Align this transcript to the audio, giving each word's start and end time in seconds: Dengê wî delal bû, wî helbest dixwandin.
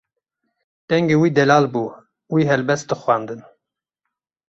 Dengê 0.89 1.15
wî 1.21 1.29
delal 1.37 1.65
bû, 1.73 1.85
wî 2.33 2.41
helbest 2.51 2.85
dixwandin. 2.91 3.41